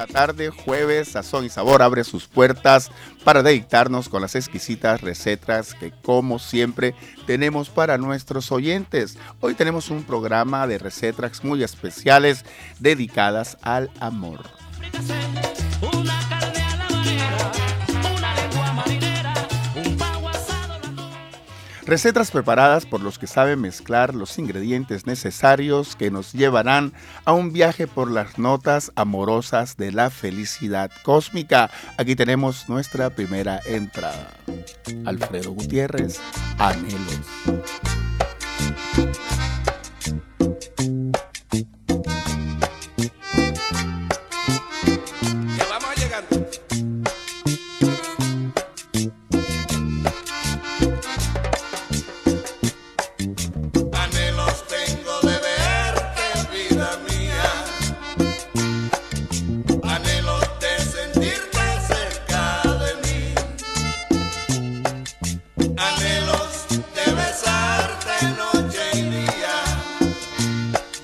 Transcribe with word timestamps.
la 0.00 0.06
tarde, 0.06 0.48
jueves, 0.48 1.08
Sazón 1.08 1.44
y 1.44 1.50
Sabor 1.50 1.82
abre 1.82 2.04
sus 2.04 2.26
puertas 2.26 2.90
para 3.22 3.42
deleitarnos 3.42 4.08
con 4.08 4.22
las 4.22 4.34
exquisitas 4.34 5.02
recetas 5.02 5.74
que 5.74 5.90
como 5.90 6.38
siempre 6.38 6.94
tenemos 7.26 7.68
para 7.68 7.98
nuestros 7.98 8.50
oyentes. 8.50 9.18
Hoy 9.40 9.54
tenemos 9.54 9.90
un 9.90 10.04
programa 10.04 10.66
de 10.66 10.78
recetas 10.78 11.44
muy 11.44 11.62
especiales 11.62 12.46
dedicadas 12.78 13.58
al 13.60 13.90
amor. 14.00 14.40
Recetas 21.90 22.30
preparadas 22.30 22.86
por 22.86 23.00
los 23.00 23.18
que 23.18 23.26
saben 23.26 23.60
mezclar 23.60 24.14
los 24.14 24.38
ingredientes 24.38 25.06
necesarios 25.06 25.96
que 25.96 26.12
nos 26.12 26.32
llevarán 26.32 26.92
a 27.24 27.32
un 27.32 27.52
viaje 27.52 27.88
por 27.88 28.08
las 28.12 28.38
notas 28.38 28.92
amorosas 28.94 29.76
de 29.76 29.90
la 29.90 30.08
felicidad 30.10 30.92
cósmica. 31.02 31.68
Aquí 31.96 32.14
tenemos 32.14 32.68
nuestra 32.68 33.10
primera 33.10 33.58
entrada. 33.66 34.30
Alfredo 35.04 35.50
Gutiérrez, 35.50 36.20
Anhelos. 36.58 37.22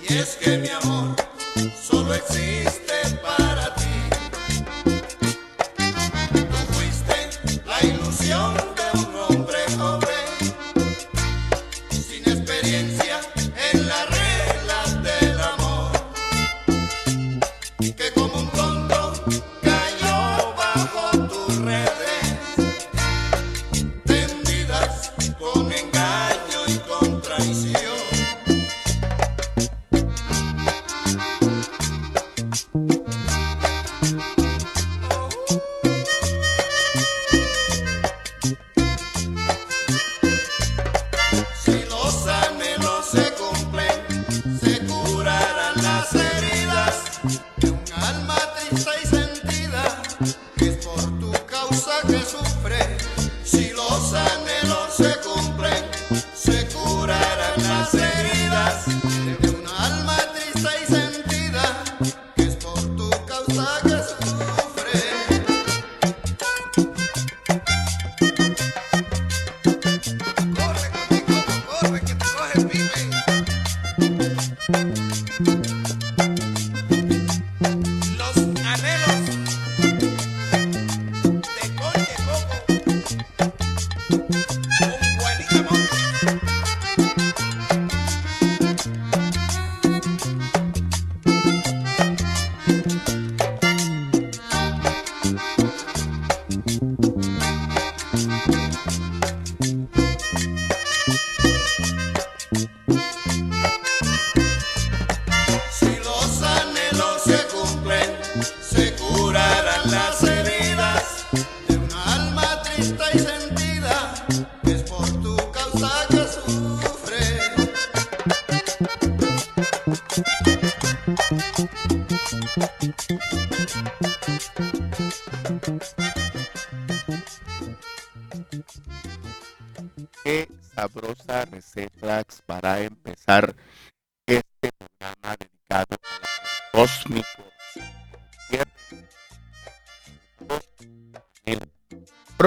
Y 0.09 0.19
es 0.19 0.37
que 0.37 0.59
mi 0.59 0.69
amor 0.69 1.17
solo 1.83 2.15
existe 2.15 2.95
para 3.23 3.46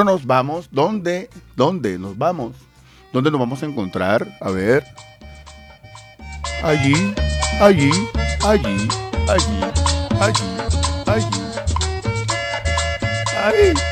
nos 0.04 0.26
vamos? 0.26 0.70
¿Dónde? 0.72 1.30
¿Dónde 1.56 1.98
nos 1.98 2.18
vamos? 2.18 2.56
¿Dónde 3.12 3.32
nos 3.32 3.40
vamos 3.40 3.64
a 3.64 3.66
encontrar? 3.66 4.38
A 4.40 4.50
ver. 4.52 4.86
Allí, 6.64 7.14
allí, 7.60 7.92
allí, 8.44 8.88
allí, 9.28 9.60
allí, 10.20 10.44
allí. 11.08 11.40
Ahí. 13.42 13.89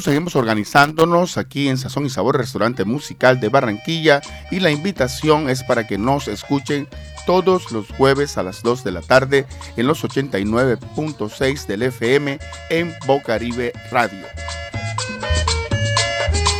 Seguimos 0.00 0.34
organizándonos 0.34 1.36
aquí 1.38 1.68
en 1.68 1.78
Sazón 1.78 2.06
y 2.06 2.10
Sabor 2.10 2.38
Restaurante 2.38 2.84
Musical 2.84 3.38
de 3.38 3.48
Barranquilla 3.48 4.22
y 4.50 4.60
la 4.60 4.70
invitación 4.70 5.48
es 5.48 5.62
para 5.62 5.86
que 5.86 5.98
nos 5.98 6.26
escuchen 6.26 6.88
todos 7.26 7.70
los 7.70 7.88
jueves 7.90 8.36
a 8.36 8.42
las 8.42 8.62
2 8.62 8.82
de 8.82 8.92
la 8.92 9.02
tarde 9.02 9.46
en 9.76 9.86
los 9.86 10.02
89.6 10.04 11.66
del 11.66 11.82
FM 11.82 12.38
en 12.70 12.94
Bocaribe 13.06 13.72
Radio. 13.90 14.26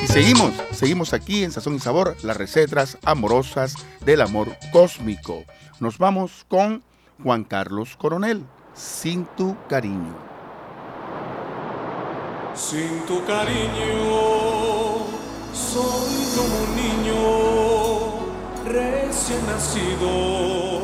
Y 0.02 0.06
seguimos, 0.06 0.52
seguimos 0.72 1.12
aquí 1.12 1.44
en 1.44 1.52
Sazón 1.52 1.74
y 1.74 1.80
Sabor, 1.80 2.16
las 2.22 2.36
recetas 2.36 2.98
amorosas 3.04 3.74
del 4.04 4.20
amor 4.20 4.56
cósmico. 4.70 5.44
Nos 5.80 5.98
vamos 5.98 6.44
con 6.46 6.82
Juan 7.22 7.44
Carlos 7.44 7.96
Coronel, 7.96 8.44
Sin 8.74 9.24
tu 9.36 9.56
cariño. 9.68 10.33
Sin 12.54 13.04
tu 13.04 13.24
cariño 13.24 13.98
soy 15.52 16.14
como 16.36 16.54
un 16.62 16.76
niño 16.76 17.20
recién 18.64 19.44
nacido, 19.46 20.82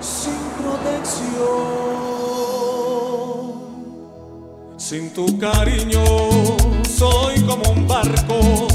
sin 0.00 0.38
protección. 0.62 1.50
Sin 4.76 5.12
tu 5.12 5.36
cariño 5.36 6.04
soy 6.88 7.40
como 7.42 7.70
un 7.72 7.88
barco 7.88 8.68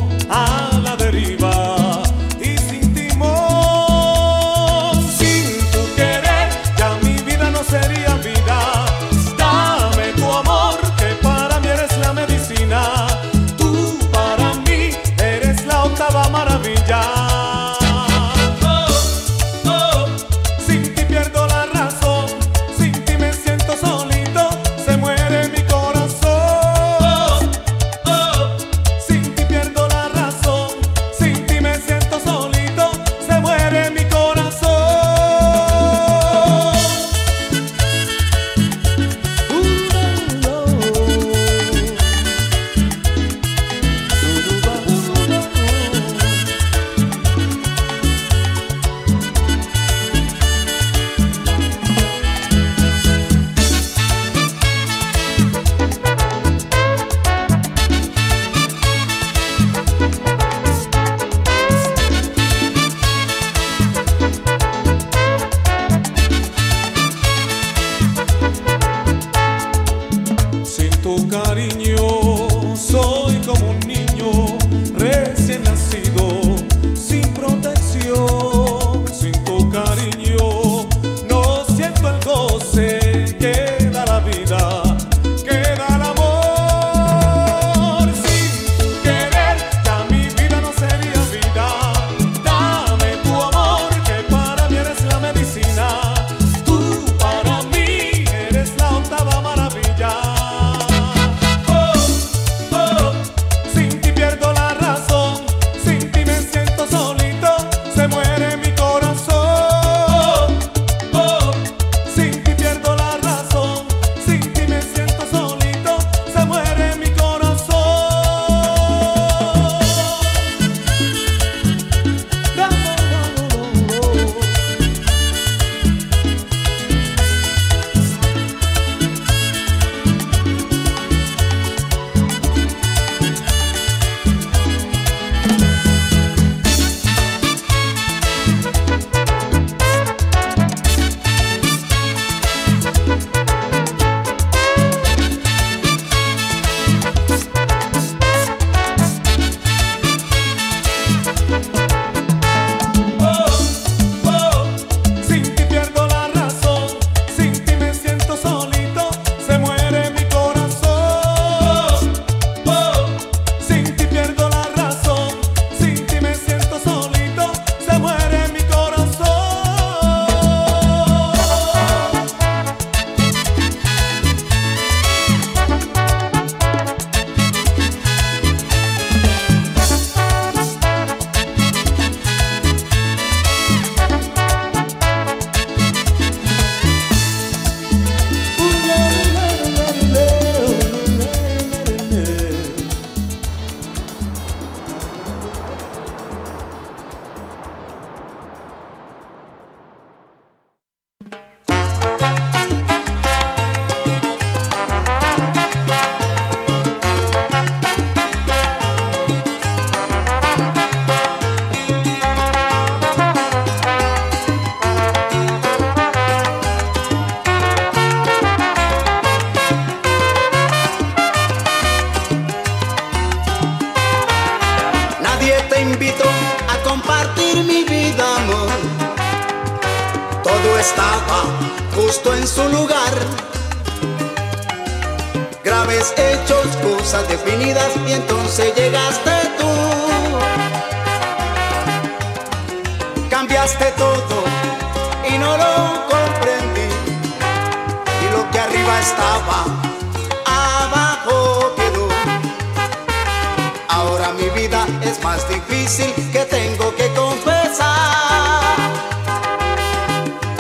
es 255.16 255.24
más 255.24 255.48
difícil 255.50 256.14
que 256.32 256.46
tengo 256.46 256.94
que 256.96 257.08
confesar. 257.14 258.78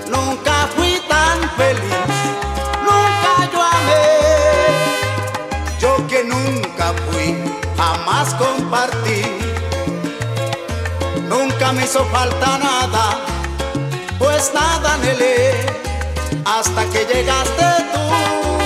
Nunca 0.10 0.68
fui 0.76 1.02
tan 1.08 1.40
feliz, 1.58 2.16
nunca 2.88 3.32
yo 3.52 3.62
amé. 3.80 4.08
Yo 5.80 6.08
que 6.08 6.24
nunca 6.24 6.94
fui, 7.10 7.36
jamás 7.78 8.34
compartí. 8.36 9.22
Nunca 11.28 11.72
me 11.74 11.84
hizo 11.86 12.06
falta 12.06 12.58
nada, 12.58 13.20
pues 14.20 14.52
nada 14.54 14.94
anhelé 14.94 15.66
hasta 16.46 16.86
que 16.92 17.06
llegaste 17.06 17.66
tú. 17.94 18.65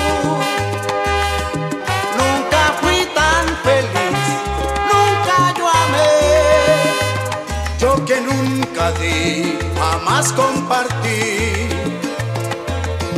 jamás 9.78 10.32
compartí. 10.34 11.68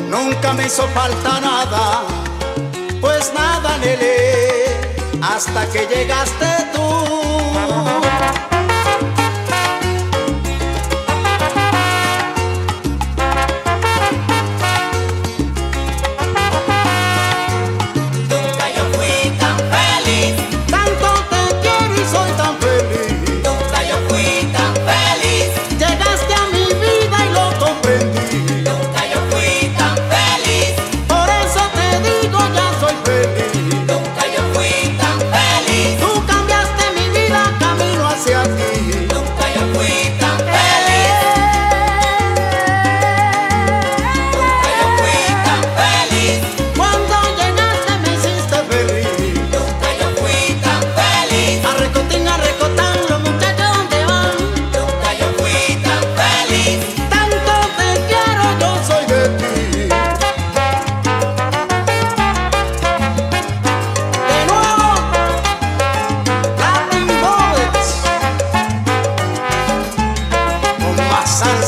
Nunca 0.10 0.54
me 0.54 0.66
hizo 0.66 0.88
falta 0.90 1.40
nada, 1.40 2.04
pues 3.00 3.32
nada 3.34 3.76
anhelé 3.76 4.66
hasta 5.22 5.66
que 5.72 5.88
llegaste 5.88 6.46
tú. 6.74 6.82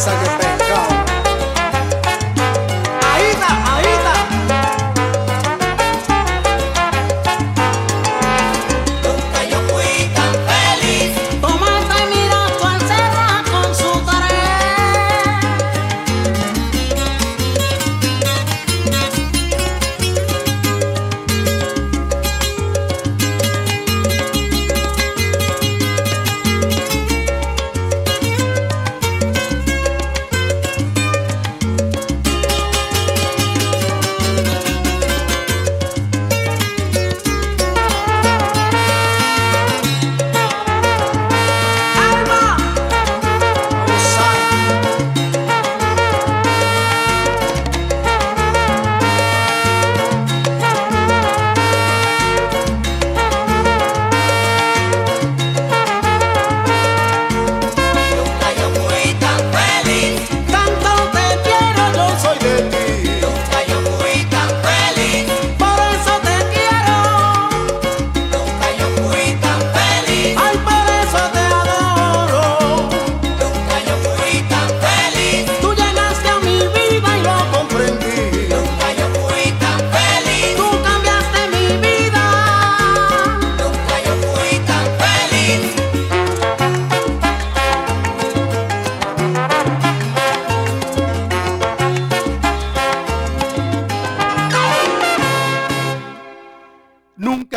Saga 0.04 0.33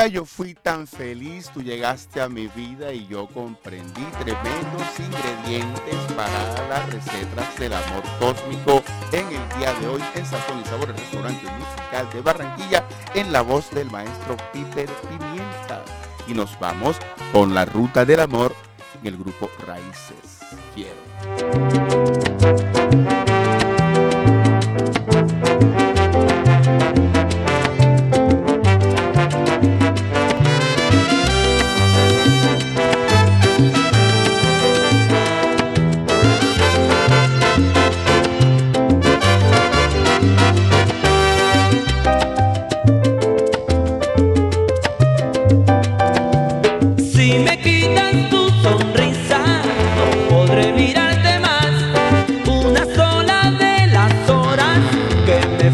yo 0.09 0.25
fui 0.25 0.55
tan 0.55 0.87
feliz, 0.87 1.51
tú 1.53 1.63
llegaste 1.63 2.21
a 2.21 2.29
mi 2.29 2.49
vida 2.49 2.93
y 2.93 3.07
yo 3.07 3.27
comprendí 3.29 4.03
tremendos 4.21 4.99
ingredientes 4.99 5.97
para 6.15 6.69
las 6.69 6.93
recetas 6.93 7.59
del 7.59 7.73
amor 7.73 8.03
cósmico 8.19 8.83
en 9.13 9.27
el 9.27 9.59
día 9.59 9.73
de 9.81 9.89
hoy 9.89 10.03
en 10.15 10.27
Sazón 10.27 10.61
y 10.61 10.65
Sabor, 10.65 10.91
el 10.91 10.97
restaurante 10.97 11.47
musical 11.51 12.09
de 12.13 12.21
Barranquilla, 12.21 12.85
en 13.15 13.33
la 13.33 13.43
voz 13.43 13.71
del 13.71 13.91
maestro 13.91 14.37
Peter 14.53 14.89
Pimienta. 15.09 15.85
Y 16.29 16.35
nos 16.35 16.59
vamos 16.59 16.97
con 17.33 17.55
la 17.55 17.65
ruta 17.65 18.05
del 18.05 18.21
amor 18.21 18.55
en 19.01 19.07
el 19.07 19.17
grupo 19.17 19.51
Raíces. 19.67 20.41
Quiero. 20.75 22.66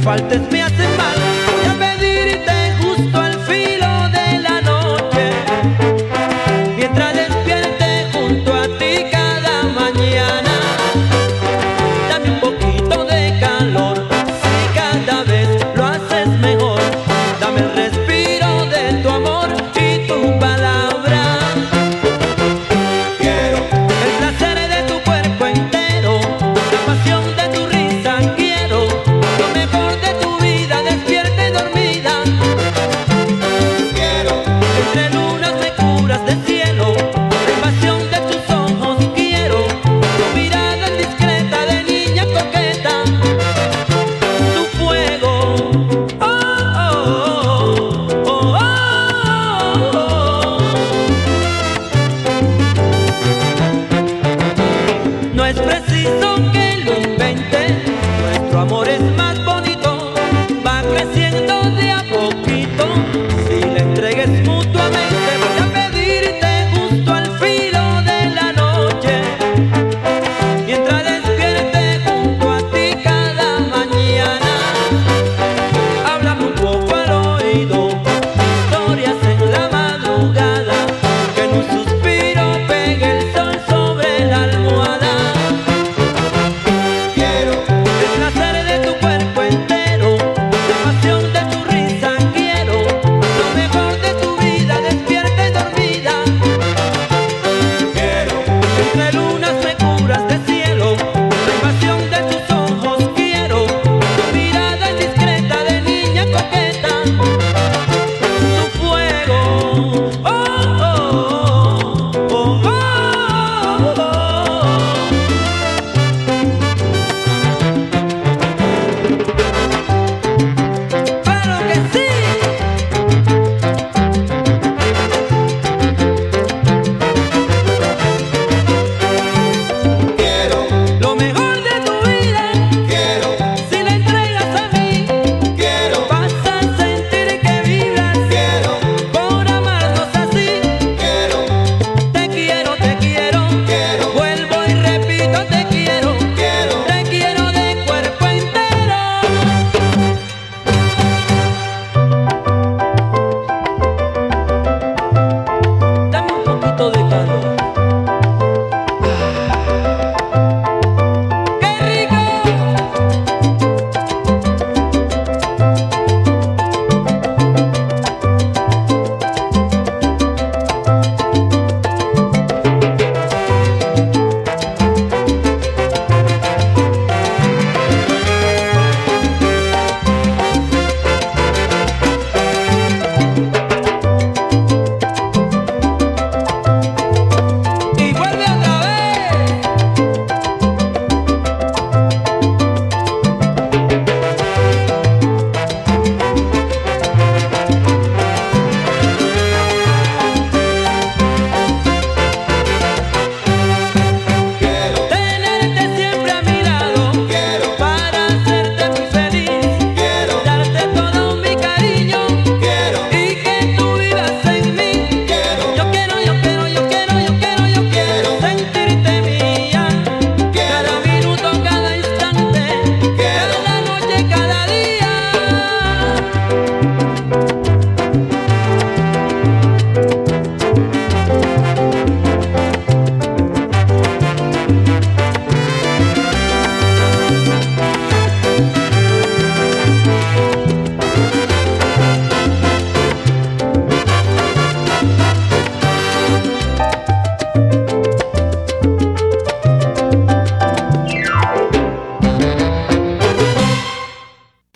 faltes 0.03 0.43
mi 0.51 0.62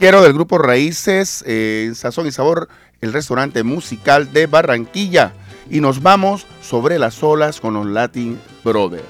Quiero 0.07 0.23
del 0.23 0.35
grupo 0.35 0.57
Raíces, 0.57 1.43
eh, 1.49 1.91
Sazón 1.97 2.29
y 2.29 2.31
Sabor, 2.31 2.69
el 3.01 3.13
restaurante 3.13 3.65
musical 3.65 4.33
de 4.33 4.47
Barranquilla. 4.47 5.33
Y 5.69 5.81
nos 5.81 6.01
vamos 6.01 6.47
sobre 6.63 7.01
las 7.01 7.25
olas 7.25 7.61
con 7.61 7.75
los 7.75 7.87
Latin 7.87 8.39
Brothers. 8.63 9.03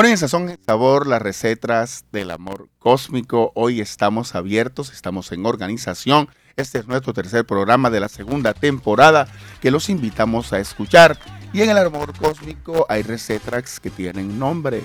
Ponen 0.00 0.12
en 0.12 0.16
sazón 0.16 0.58
sabor 0.64 1.06
las 1.06 1.20
recetas 1.20 2.06
del 2.10 2.30
amor 2.30 2.70
cósmico. 2.78 3.52
Hoy 3.54 3.82
estamos 3.82 4.34
abiertos, 4.34 4.94
estamos 4.94 5.30
en 5.30 5.44
organización. 5.44 6.30
Este 6.56 6.78
es 6.78 6.86
nuestro 6.86 7.12
tercer 7.12 7.44
programa 7.44 7.90
de 7.90 8.00
la 8.00 8.08
segunda 8.08 8.54
temporada 8.54 9.28
que 9.60 9.70
los 9.70 9.90
invitamos 9.90 10.54
a 10.54 10.58
escuchar. 10.58 11.18
Y 11.52 11.60
en 11.60 11.68
el 11.68 11.76
amor 11.76 12.16
cósmico 12.16 12.86
hay 12.88 13.02
recetas 13.02 13.78
que 13.78 13.90
tienen 13.90 14.38
nombre. 14.38 14.82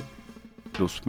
Luz. 0.77 1.01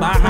Dice, 0.00 0.29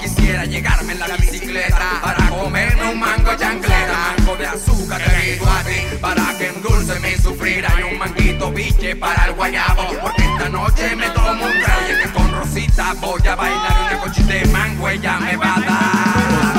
Quisiera 0.00 0.44
llegarme 0.44 0.92
en 0.92 1.00
la 1.00 1.16
bicicleta 1.16 2.00
para 2.00 2.28
comerme 2.28 2.90
un 2.92 3.00
mango 3.00 3.34
chancleta. 3.36 4.14
Mango 4.18 4.36
de 4.36 4.46
azúcar 4.46 5.02
te 5.02 5.32
digo 5.32 5.46
a 5.48 5.62
ti 5.64 5.96
para 6.00 6.38
que 6.38 6.46
endulce 6.48 7.00
mi 7.00 7.16
sufrir. 7.16 7.66
Hay 7.66 7.82
un 7.82 7.98
manguito 7.98 8.52
biche 8.52 8.94
para 8.94 9.26
el 9.26 9.34
guayabo. 9.34 9.82
Porque 10.00 10.22
esta 10.22 10.48
noche 10.48 10.94
me 10.94 11.10
tomo 11.10 11.44
un 11.44 11.60
trago 11.60 12.02
que 12.02 12.12
con 12.12 12.32
Rosita 12.32 12.94
voy 13.00 13.26
a 13.26 13.34
bailar 13.34 13.80
una 13.86 14.00
conchita 14.00 14.32
de 14.32 14.44
mango 14.46 14.88
ella 14.88 15.18
me 15.18 15.36
va 15.36 15.56
a 15.56 15.60
dar. 15.60 16.55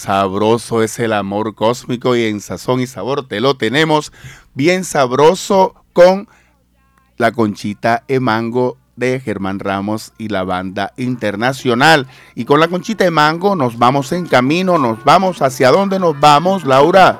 Sabroso 0.00 0.82
es 0.82 0.98
el 0.98 1.12
amor 1.12 1.54
cósmico 1.54 2.16
y 2.16 2.24
en 2.24 2.40
sazón 2.40 2.80
y 2.80 2.86
sabor 2.86 3.28
te 3.28 3.40
lo 3.40 3.54
tenemos 3.56 4.12
bien 4.54 4.84
sabroso 4.84 5.74
con 5.92 6.26
la 7.18 7.32
conchita 7.32 8.04
de 8.08 8.18
mango 8.18 8.78
de 8.96 9.20
Germán 9.20 9.58
Ramos 9.58 10.12
y 10.16 10.28
la 10.28 10.44
banda 10.44 10.92
internacional. 10.96 12.06
Y 12.34 12.46
con 12.46 12.60
la 12.60 12.68
conchita 12.68 13.04
de 13.04 13.10
mango 13.10 13.56
nos 13.56 13.78
vamos 13.78 14.12
en 14.12 14.26
camino, 14.26 14.78
nos 14.78 15.04
vamos 15.04 15.42
hacia 15.42 15.70
dónde 15.70 15.98
nos 15.98 16.18
vamos, 16.18 16.64
Laura. 16.64 17.18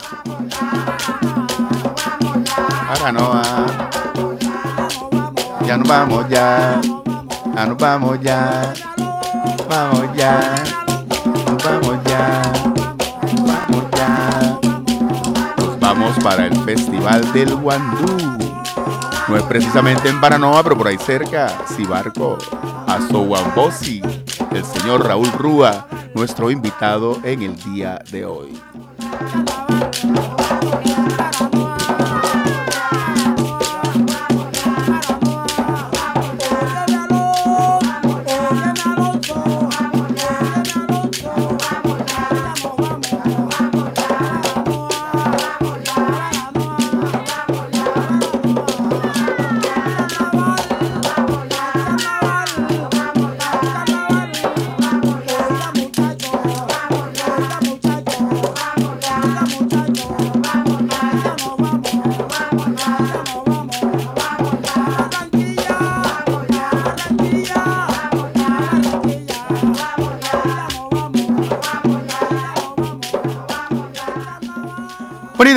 Aranoa. 2.88 3.90
Ya 5.66 5.76
nos 5.76 5.88
vamos 5.88 6.28
ya. 6.28 6.80
Ya 7.54 7.66
nos 7.66 7.76
vamos 7.76 8.20
ya. 8.22 8.72
Vamos 9.68 10.16
ya. 10.16 10.79
Vamos 11.64 11.98
ya. 12.04 12.42
Vamos 13.46 13.84
ya. 13.96 14.58
Nos 15.58 15.80
vamos 15.80 16.18
para 16.22 16.46
el 16.46 16.56
Festival 16.64 17.32
del 17.32 17.54
Guandú. 17.56 18.40
No 19.28 19.36
es 19.36 19.42
precisamente 19.44 20.08
en 20.08 20.20
Baranoa, 20.20 20.62
pero 20.62 20.76
por 20.76 20.88
ahí 20.88 20.98
cerca, 20.98 21.52
Sibarco, 21.76 22.36
Azohuambosi, 22.86 24.02
el 24.50 24.64
señor 24.64 25.06
Raúl 25.06 25.30
Rúa, 25.32 25.86
nuestro 26.14 26.50
invitado 26.50 27.20
en 27.22 27.42
el 27.42 27.56
día 27.62 28.02
de 28.10 28.24
hoy. 28.24 28.60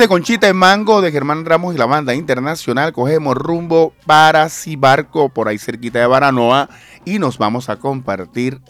Conchita 0.08 0.46
de 0.46 0.52
Mango 0.52 1.00
de 1.00 1.10
Germán 1.10 1.44
Ramos 1.46 1.74
y 1.74 1.78
la 1.78 1.86
banda 1.86 2.14
internacional 2.14 2.92
cogemos 2.92 3.34
rumbo 3.36 3.94
para 4.06 4.48
Cibarco, 4.48 5.30
por 5.30 5.48
ahí 5.48 5.58
cerquita 5.58 5.98
de 5.98 6.06
Baranoa, 6.06 6.68
y 7.04 7.18
nos 7.18 7.38
vamos 7.38 7.68
a 7.68 7.76
compartir 7.76 8.60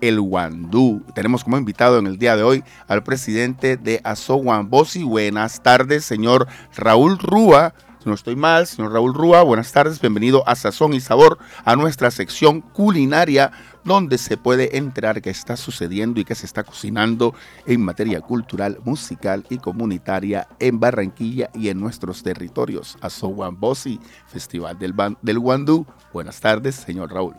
el 0.00 0.20
Guandú. 0.20 1.02
Tenemos 1.14 1.44
como 1.44 1.56
invitado 1.56 1.98
en 1.98 2.06
el 2.06 2.18
día 2.18 2.36
de 2.36 2.42
hoy 2.42 2.64
al 2.88 3.02
presidente 3.02 3.76
de 3.76 4.00
Azoguambosi. 4.04 5.02
Buenas 5.02 5.62
tardes, 5.62 6.04
señor 6.04 6.46
Raúl 6.76 7.18
Rúa. 7.18 7.74
No 8.06 8.14
estoy 8.14 8.36
mal, 8.36 8.68
señor 8.68 8.92
Raúl 8.92 9.12
Rúa, 9.12 9.42
buenas 9.42 9.72
tardes, 9.72 10.00
bienvenido 10.00 10.44
a 10.46 10.54
Sazón 10.54 10.94
y 10.94 11.00
Sabor, 11.00 11.38
a 11.64 11.74
nuestra 11.74 12.12
sección 12.12 12.60
culinaria, 12.60 13.50
donde 13.82 14.16
se 14.16 14.36
puede 14.36 14.78
enterar 14.78 15.20
qué 15.20 15.30
está 15.30 15.56
sucediendo 15.56 16.20
y 16.20 16.24
qué 16.24 16.36
se 16.36 16.46
está 16.46 16.62
cocinando 16.62 17.34
en 17.66 17.80
materia 17.84 18.20
cultural, 18.20 18.78
musical 18.84 19.44
y 19.50 19.58
comunitaria 19.58 20.46
en 20.60 20.78
Barranquilla 20.78 21.50
y 21.52 21.68
en 21.68 21.80
nuestros 21.80 22.22
territorios. 22.22 22.96
Azoguambosi, 23.00 23.98
Festival 24.28 24.78
del, 24.78 24.92
Ban- 24.94 25.18
del 25.20 25.40
Guandú. 25.40 25.84
Buenas 26.12 26.40
tardes, 26.40 26.76
señor 26.76 27.12
Raúl. 27.12 27.34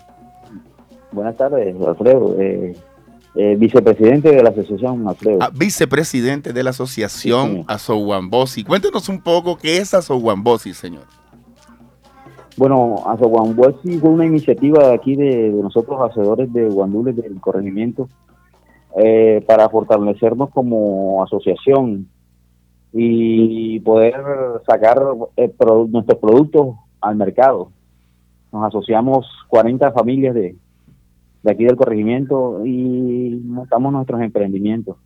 Buenas 1.14 1.38
tardes, 1.38 1.74
Alfredo. 1.82 2.36
Eh, 2.42 2.76
eh, 3.36 3.56
vicepresidente 3.58 4.32
de 4.32 4.42
la 4.42 4.50
asociación, 4.50 5.08
Alfredo. 5.08 5.40
Ah, 5.42 5.52
vicepresidente 5.54 6.54
de 6.54 6.64
la 6.64 6.72
asociación 6.72 7.44
Sí, 7.44 7.52
señor. 7.52 7.66
Azoguambosi. 7.68 8.64
Cuéntenos 8.64 9.10
un 9.10 9.22
poco 9.22 9.58
qué 9.58 9.78
es 9.78 9.94
Azoguambosi, 9.94 10.74
señor. 10.74 11.04
Bueno, 12.58 13.04
Azoguambosi 13.06 14.00
fue 14.00 14.10
una 14.10 14.26
iniciativa 14.26 14.88
de 14.88 14.96
aquí 14.96 15.16
de, 15.16 15.52
de 15.52 15.62
nosotros, 15.64 16.00
hacedores 16.10 16.52
de 16.52 16.68
guandules 16.70 17.16
del 17.16 17.40
corregimiento, 17.40 18.10
eh, 18.98 19.44
para 19.46 19.70
fortalecernos 19.70 20.50
como 20.50 21.24
asociación 21.24 22.10
y 22.94 23.80
poder 23.82 24.16
sacar 24.66 25.00
eh, 25.36 25.54
nuestros 25.90 26.18
productos 26.18 26.78
al 27.02 27.16
mercado. 27.16 27.72
Nos 28.52 28.66
asociamos 28.66 29.28
40 29.50 29.92
familias 29.92 30.34
de, 30.34 30.56
de 31.44 31.52
aquí 31.52 31.66
del 31.66 31.76
corregimiento 31.76 32.66
y 32.66 33.42
montamos 33.46 33.92
nuestros 33.92 34.22
emprendimientos. 34.22 34.98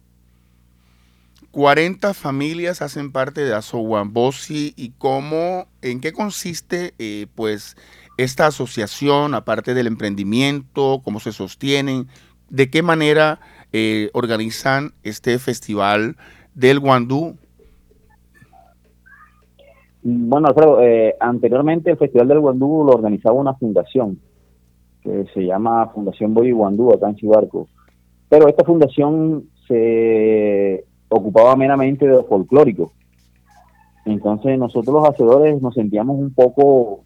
40 1.52 2.14
familias 2.14 2.82
hacen 2.82 3.12
parte 3.12 3.42
de 3.42 3.54
Azoguambosi 3.54 4.74
y 4.78 4.92
cómo, 4.98 5.66
en 5.82 6.00
qué 6.00 6.14
consiste 6.14 6.94
eh, 6.98 7.28
pues 7.36 7.76
esta 8.18 8.48
asociación, 8.48 9.34
aparte 9.34 9.74
del 9.74 9.88
emprendimiento, 9.88 11.02
cómo 11.04 11.20
se 11.20 11.34
sostienen, 11.34 12.08
de 12.50 12.70
qué 12.70 12.82
manera 12.84 13.40
eh, 13.74 14.10
organizan 14.14 14.94
este 15.04 15.38
festival 15.40 16.16
del 16.56 16.80
Guandú. 16.80 17.36
Bueno, 20.04 20.48
Alfredo, 20.48 20.82
eh, 20.82 21.16
anteriormente 21.20 21.92
el 21.92 21.98
Festival 21.98 22.28
del 22.28 22.40
Guandú 22.40 22.84
lo 22.86 22.94
organizaba 22.94 23.36
una 23.36 23.54
fundación 23.54 24.20
que 25.04 25.26
se 25.34 25.46
llama 25.46 25.88
Fundación 25.88 26.34
Boy 26.34 26.52
Guandú 26.52 26.92
acá 26.92 27.10
en 27.10 27.16
Chibarco. 27.16 27.68
Pero 28.30 28.48
esta 28.48 28.64
fundación 28.64 29.46
se 29.68 30.86
ocupaba 31.10 31.56
meramente 31.56 32.06
de 32.08 32.14
lo 32.14 32.24
folclórico. 32.26 32.92
Entonces 34.06 34.58
nosotros 34.58 34.96
los 34.96 35.10
hacedores 35.10 35.62
nos 35.62 35.74
sentíamos 35.74 36.18
un 36.18 36.34
poco 36.34 37.04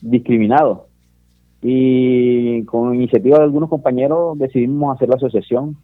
discriminados. 0.00 0.82
Y 1.62 2.62
con 2.64 2.94
iniciativa 2.94 3.38
de 3.38 3.44
algunos 3.44 3.70
compañeros 3.70 4.38
decidimos 4.38 4.94
hacer 4.94 5.08
la 5.08 5.16
asociación 5.16 5.76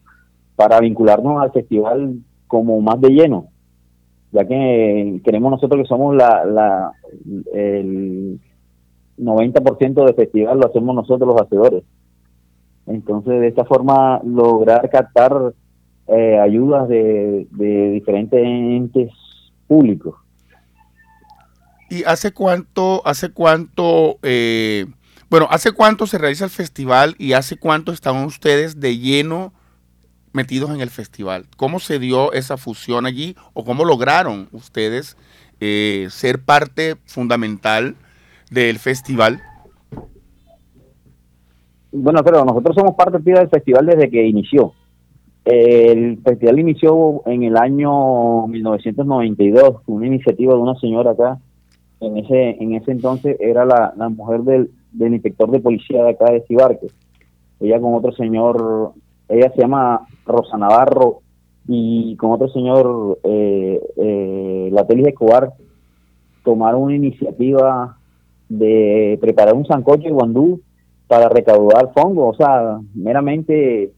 para 0.57 0.81
vincularnos 0.81 1.43
al 1.43 1.53
festival 1.53 2.18
como 2.47 2.81
más 2.81 3.01
de 3.01 3.11
lleno 3.11 3.49
ya 4.33 4.45
que 4.47 5.21
queremos 5.25 5.51
nosotros 5.51 5.83
que 5.83 5.89
somos 5.89 6.14
la, 6.14 6.45
la 6.45 6.93
el 7.53 8.41
90% 9.21 10.05
del 10.05 10.14
festival 10.14 10.59
lo 10.59 10.66
hacemos 10.66 10.95
nosotros 10.95 11.29
los 11.29 11.41
hacedores. 11.41 11.85
Entonces, 12.87 13.41
de 13.41 13.49
esta 13.49 13.64
forma, 13.64 14.21
lograr 14.25 14.89
captar 14.91 15.55
eh, 16.09 16.39
ayudas 16.39 16.89
de, 16.89 17.47
de 17.51 17.91
diferentes 17.91 18.41
entes 18.43 19.12
públicos. 19.66 20.16
¿Y 21.91 22.05
hace 22.05 22.33
cuánto, 22.33 23.03
hace 23.05 23.31
cuánto, 23.31 24.18
eh, 24.23 24.87
bueno, 25.29 25.49
hace 25.51 25.73
cuánto 25.73 26.07
se 26.07 26.18
realiza 26.18 26.45
el 26.45 26.51
festival 26.51 27.16
y 27.18 27.33
hace 27.33 27.57
cuánto 27.57 27.93
están 27.93 28.25
ustedes 28.25 28.81
de 28.81 28.97
lleno 28.97 29.53
metidos 30.33 30.71
en 30.71 30.81
el 30.81 30.91
festival? 30.91 31.47
¿Cómo 31.57 31.81
se 31.81 31.99
dio 31.99 32.33
esa 32.33 32.57
fusión 32.57 33.07
allí 33.07 33.35
o 33.55 33.64
cómo 33.64 33.85
lograron 33.85 34.49
ustedes 34.53 35.16
eh, 35.59 36.07
ser 36.11 36.41
parte 36.41 36.97
fundamental 37.07 37.97
del 38.51 38.78
festival? 38.78 39.40
Bueno, 41.92 42.22
pero 42.22 42.44
nosotros 42.44 42.76
somos 42.76 42.94
parte 42.94 43.16
activa 43.16 43.40
del 43.40 43.48
festival 43.48 43.86
desde 43.86 44.11
que 44.11 44.26
inició. 44.26 44.72
El 45.44 46.20
festival 46.22 46.59
inició 46.59 47.22
en 47.26 47.42
el 47.42 47.57
año 47.57 48.46
1992, 48.46 49.82
con 49.82 49.96
una 49.96 50.07
iniciativa 50.07 50.55
de 50.55 50.61
una 50.61 50.78
señora 50.78 51.12
acá. 51.12 51.38
En 52.01 52.16
ese 52.16 52.62
en 52.62 52.74
ese 52.74 52.92
entonces 52.92 53.36
era 53.40 53.64
la, 53.64 53.92
la 53.96 54.09
mujer 54.09 54.42
del, 54.42 54.70
del 54.92 55.14
inspector 55.14 55.51
de 55.51 55.61
policía 55.61 56.05
de 56.05 56.11
acá 56.11 56.30
de 56.30 56.42
Cibarque. 56.46 56.88
Ella 57.61 57.80
con 57.80 57.94
otro 57.94 58.12
señor, 58.12 58.92
ella 59.28 59.51
se 59.55 59.61
llama 59.61 60.07
Rosa 60.24 60.57
Navarro 60.57 61.20
y 61.66 62.16
con 62.16 62.32
otro 62.32 62.48
señor, 62.48 63.18
eh, 63.22 63.80
eh, 63.96 64.70
Latelis 64.72 65.09
Escobar, 65.09 65.53
tomaron 66.42 66.82
una 66.82 66.96
iniciativa 66.96 67.98
de 68.51 69.16
preparar 69.20 69.55
un 69.55 69.64
sancocho 69.64 70.03
de 70.03 70.11
guandú 70.11 70.61
para 71.07 71.28
recaudar 71.28 71.92
fondos, 71.94 72.34
o 72.34 72.34
sea, 72.34 72.78
meramente 72.94 73.92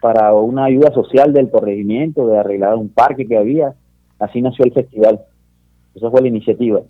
para 0.00 0.32
una 0.34 0.66
ayuda 0.66 0.92
social 0.92 1.32
del 1.32 1.50
corregimiento, 1.50 2.28
de 2.28 2.38
arreglar 2.38 2.76
un 2.76 2.88
parque 2.90 3.26
que 3.26 3.36
había. 3.36 3.74
Así 4.18 4.40
nació 4.40 4.64
el 4.64 4.72
festival. 4.72 5.20
Esa 5.94 6.10
fue 6.10 6.20
la 6.22 6.28
iniciativa. 6.28 6.80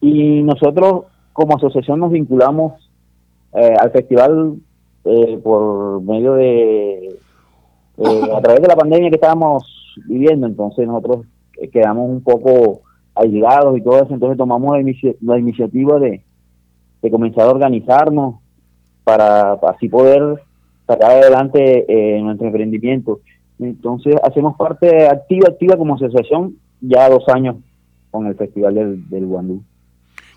Y 0.00 0.42
nosotros 0.42 1.04
como 1.32 1.56
asociación 1.56 2.00
nos 2.00 2.10
vinculamos 2.10 2.90
eh, 3.54 3.74
al 3.80 3.90
festival 3.92 4.56
eh, 5.04 5.38
por 5.42 6.02
medio 6.02 6.34
de, 6.34 7.06
eh, 7.98 8.22
a 8.36 8.40
través 8.40 8.60
de 8.60 8.68
la 8.68 8.76
pandemia 8.76 9.08
que 9.08 9.16
estábamos 9.16 9.94
viviendo, 10.06 10.46
entonces 10.46 10.86
nosotros 10.86 11.26
eh, 11.58 11.68
quedamos 11.68 12.10
un 12.10 12.22
poco 12.22 12.82
aislados 13.14 13.78
y 13.78 13.82
todo 13.82 13.96
eso, 14.02 14.14
entonces 14.14 14.36
tomamos 14.36 14.76
la, 14.76 14.82
inici- 14.82 15.16
la 15.20 15.38
iniciativa 15.38 15.98
de, 15.98 16.22
de 17.02 17.10
comenzar 17.10 17.46
a 17.46 17.50
organizarnos 17.50 18.36
para 19.04 19.52
así 19.52 19.88
poder 19.88 20.42
sacar 20.86 21.10
adelante 21.10 21.84
eh, 21.88 22.20
nuestro 22.20 22.46
emprendimiento. 22.46 23.20
Entonces 23.58 24.16
hacemos 24.22 24.56
parte 24.56 25.06
activa, 25.06 25.48
activa 25.48 25.76
como 25.76 25.94
asociación 25.94 26.56
ya 26.80 27.08
dos 27.08 27.28
años 27.28 27.56
con 28.10 28.26
el 28.26 28.34
Festival 28.34 28.74
del, 29.08 29.26
Guandú. 29.26 29.62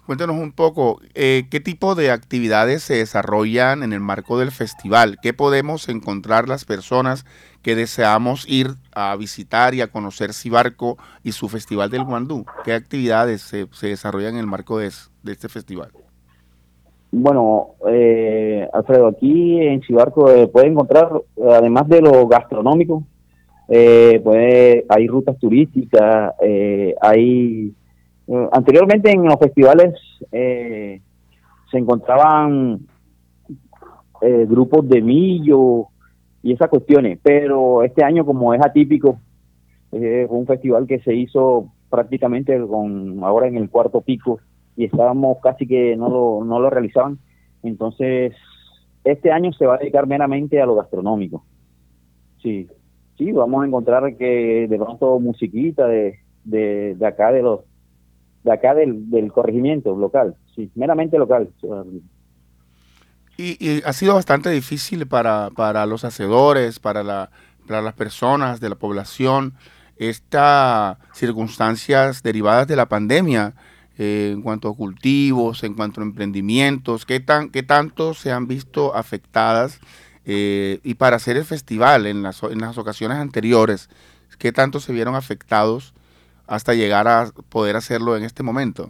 Cuéntanos 0.05 0.35
un 0.35 0.51
poco, 0.51 0.99
eh, 1.13 1.45
¿qué 1.49 1.61
tipo 1.61 1.95
de 1.95 2.11
actividades 2.11 2.83
se 2.83 2.95
desarrollan 2.95 3.83
en 3.83 3.93
el 3.93 4.01
marco 4.01 4.37
del 4.37 4.51
festival? 4.51 5.17
¿Qué 5.21 5.33
podemos 5.33 5.87
encontrar 5.87 6.49
las 6.49 6.65
personas 6.65 7.25
que 7.61 7.75
deseamos 7.75 8.45
ir 8.49 8.71
a 8.93 9.15
visitar 9.15 9.73
y 9.73 9.79
a 9.79 9.87
conocer 9.87 10.33
Cibarco 10.33 10.97
y 11.23 11.31
su 11.31 11.47
Festival 11.47 11.89
del 11.89 12.03
Guandú? 12.03 12.45
¿Qué 12.65 12.73
actividades 12.73 13.41
se, 13.41 13.67
se 13.71 13.87
desarrollan 13.87 14.33
en 14.33 14.41
el 14.41 14.47
marco 14.47 14.77
de 14.77 14.91
este 15.25 15.47
festival? 15.47 15.91
Bueno, 17.15 17.75
eh, 17.87 18.67
Alfredo, 18.73 19.05
aquí 19.05 19.61
en 19.61 19.83
Cibarco 19.83 20.31
eh, 20.31 20.47
puede 20.47 20.65
encontrar, 20.65 21.11
además 21.47 21.87
de 21.87 22.01
lo 22.01 22.27
gastronómico, 22.27 23.03
eh, 23.69 24.19
puede, 24.23 24.83
hay 24.89 25.05
rutas 25.07 25.37
turísticas, 25.37 26.33
eh, 26.41 26.95
hay... 26.99 27.71
anteriormente 28.51 29.11
en 29.11 29.25
los 29.25 29.37
festivales 29.37 29.93
se 30.31 31.77
encontraban 31.77 32.79
grupos 34.47 34.89
de 34.89 35.01
millo 35.03 35.89
y 36.41 36.53
esas 36.53 36.69
cuestiones, 36.69 37.19
pero 37.21 37.83
este 37.83 38.03
año 38.03 38.25
como 38.25 38.55
es 38.55 38.61
atípico, 38.65 39.19
fue 39.91 40.25
un 40.29 40.47
festival 40.47 40.87
que 40.87 40.99
se 41.01 41.13
hizo 41.13 41.67
prácticamente 41.91 42.59
con 42.59 43.23
ahora 43.23 43.47
en 43.47 43.57
el 43.57 43.69
cuarto 43.69 44.01
pico 44.01 44.39
y 44.75 44.85
estábamos 44.85 45.37
casi 45.41 45.67
que 45.67 45.95
no 45.95 46.09
lo, 46.09 46.45
no 46.45 46.59
lo 46.59 46.69
realizaban. 46.69 47.19
Entonces, 47.61 48.33
este 49.03 49.31
año 49.31 49.53
se 49.53 49.65
va 49.65 49.75
a 49.75 49.77
dedicar 49.77 50.07
meramente 50.07 50.61
a 50.61 50.65
lo 50.65 50.75
gastronómico. 50.75 51.45
Sí, 52.41 52.67
sí, 53.17 53.31
vamos 53.31 53.63
a 53.63 53.67
encontrar 53.67 54.15
que 54.17 54.67
de 54.69 54.77
pronto 54.77 55.19
musiquita 55.19 55.87
de, 55.87 56.19
de, 56.43 56.95
de 56.95 57.05
acá 57.05 57.31
de 57.31 57.41
los 57.41 57.61
de 58.43 58.51
acá 58.51 58.75
del, 58.75 59.09
del 59.09 59.31
corregimiento 59.31 59.95
local, 59.95 60.35
sí, 60.53 60.69
meramente 60.75 61.17
local. 61.17 61.49
Y, 63.37 63.55
y 63.65 63.81
ha 63.85 63.93
sido 63.93 64.15
bastante 64.15 64.49
difícil 64.49 65.07
para, 65.07 65.49
para 65.55 65.85
los 65.85 66.03
hacedores, 66.03 66.79
para, 66.79 67.03
la, 67.03 67.29
para 67.65 67.81
las 67.81 67.93
personas 67.93 68.59
de 68.59 68.67
la 68.67 68.75
población, 68.75 69.53
estas 69.95 70.97
circunstancias 71.13 72.21
derivadas 72.21 72.67
de 72.67 72.75
la 72.75 72.87
pandemia 72.87 73.53
eh, 73.97 74.31
en 74.33 74.41
cuanto 74.41 74.69
a 74.69 74.75
cultivos, 74.75 75.63
en 75.63 75.75
cuanto 75.75 76.01
a 76.01 76.03
emprendimientos, 76.03 77.05
¿qué, 77.05 77.19
tan, 77.19 77.49
qué 77.49 77.63
tanto 77.63 78.13
se 78.13 78.31
han 78.31 78.47
visto 78.47 78.95
afectadas 78.95 79.79
eh, 80.25 80.79
y 80.83 80.95
para 80.95 81.17
hacer 81.17 81.37
el 81.37 81.43
festival 81.43 82.07
en 82.07 82.23
las, 82.23 82.41
en 82.43 82.59
las 82.59 82.77
ocasiones 82.77 83.17
anteriores, 83.17 83.89
¿qué 84.39 84.51
tanto 84.51 84.79
se 84.79 84.93
vieron 84.93 85.15
afectados 85.15 85.93
hasta 86.47 86.73
llegar 86.73 87.07
a 87.07 87.31
poder 87.49 87.75
hacerlo 87.75 88.17
en 88.17 88.23
este 88.23 88.41
momento? 88.43 88.89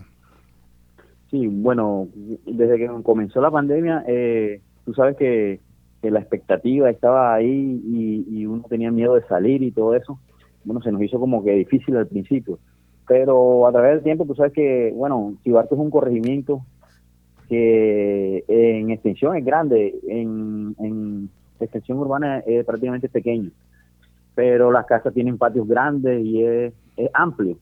Sí, 1.32 1.47
bueno, 1.47 2.08
desde 2.45 2.78
que 2.78 2.88
comenzó 3.04 3.41
la 3.41 3.51
pandemia, 3.51 4.04
eh, 4.08 4.62
tú 4.86 4.93
sabes 4.93 5.18
que, 5.18 5.60
que 6.01 6.12
la 6.12 6.20
expectativa 6.20 6.89
estaba 6.89 7.34
ahí 7.34 7.82
y, 7.86 8.26
y 8.30 8.45
uno 8.45 8.64
tenía 8.70 8.91
miedo 8.91 9.16
de 9.16 9.26
salir 9.28 9.64
y 9.64 9.72
todo 9.72 9.95
eso. 9.95 10.20
Bueno, 10.64 10.82
se 10.82 10.91
nos 10.91 11.01
hizo 11.01 11.20
como 11.20 11.43
que 11.43 11.51
difícil 11.51 11.97
al 11.97 12.08
principio. 12.08 12.60
Pero 13.08 13.68
a 13.68 13.72
través 13.72 13.95
del 13.95 14.04
tiempo, 14.04 14.26
tú 14.26 14.36
sabes 14.36 14.54
que, 14.54 14.91
bueno, 14.95 15.36
Chivarto 15.43 15.76
es 15.76 15.82
un 15.82 15.91
corregimiento 15.91 16.66
que 17.49 18.43
en 18.47 18.91
extensión 18.91 19.36
es 19.36 19.43
grande, 19.43 19.99
en, 20.08 20.76
en 20.80 21.30
extensión 21.60 21.99
urbana 21.99 22.39
es 22.39 22.66
prácticamente 22.66 23.10
pequeño, 23.10 23.51
pero 24.36 24.72
las 24.72 24.86
casas 24.86 25.14
tienen 25.14 25.38
patios 25.38 25.68
grandes 25.68 26.24
y 26.24 26.43
es, 26.43 26.74
es 26.97 27.10
amplio. 27.14 27.58